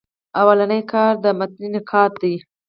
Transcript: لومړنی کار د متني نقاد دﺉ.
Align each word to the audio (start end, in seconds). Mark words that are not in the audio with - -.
لومړنی 0.37 0.81
کار 0.91 1.13
د 1.23 1.25
متني 1.39 1.67
نقاد 1.75 2.09
دﺉ. 2.21 2.37